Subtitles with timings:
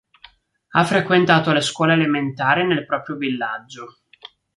[0.69, 3.99] Ha frequentato le scuole elementari nel proprio villaggio.